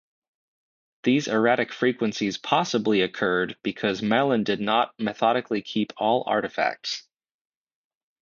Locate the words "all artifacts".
5.95-7.03